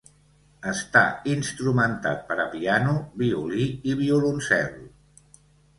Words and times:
Està 0.71 1.03
instrumentat 1.33 2.25
per 2.31 2.39
a 2.47 2.49
piano, 2.57 2.99
violí 3.23 3.71
i 3.93 3.99
violoncel. 4.05 4.75